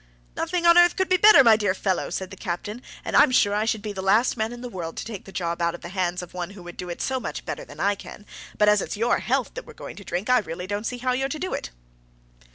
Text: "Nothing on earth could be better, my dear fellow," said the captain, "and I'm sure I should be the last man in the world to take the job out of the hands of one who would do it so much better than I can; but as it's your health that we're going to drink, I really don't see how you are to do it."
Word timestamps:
"Nothing 0.35 0.65
on 0.65 0.79
earth 0.79 0.95
could 0.95 1.09
be 1.09 1.17
better, 1.17 1.43
my 1.43 1.55
dear 1.55 1.75
fellow," 1.75 2.09
said 2.09 2.31
the 2.31 2.35
captain, 2.35 2.81
"and 3.05 3.15
I'm 3.15 3.29
sure 3.29 3.53
I 3.53 3.65
should 3.65 3.83
be 3.83 3.93
the 3.93 4.01
last 4.01 4.35
man 4.35 4.51
in 4.51 4.61
the 4.61 4.67
world 4.67 4.97
to 4.97 5.05
take 5.05 5.25
the 5.25 5.31
job 5.31 5.61
out 5.61 5.75
of 5.75 5.81
the 5.81 5.89
hands 5.89 6.23
of 6.23 6.33
one 6.33 6.49
who 6.57 6.63
would 6.63 6.75
do 6.75 6.89
it 6.89 7.03
so 7.03 7.19
much 7.19 7.45
better 7.45 7.63
than 7.63 7.79
I 7.79 7.93
can; 7.93 8.25
but 8.57 8.67
as 8.67 8.81
it's 8.81 8.97
your 8.97 9.19
health 9.19 9.53
that 9.53 9.63
we're 9.67 9.73
going 9.75 9.95
to 9.97 10.03
drink, 10.03 10.27
I 10.27 10.39
really 10.39 10.65
don't 10.65 10.87
see 10.87 10.97
how 10.97 11.11
you 11.11 11.25
are 11.25 11.29
to 11.29 11.37
do 11.37 11.53
it." 11.53 11.69